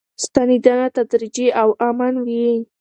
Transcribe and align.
ستنېدنه 0.23 0.85
تدریجي 0.97 1.47
او 1.61 1.69
امن 1.89 2.13
وي. 2.25 2.45